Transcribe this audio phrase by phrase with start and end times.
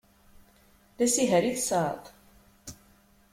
[0.97, 2.01] D asiher i tesεiḍ?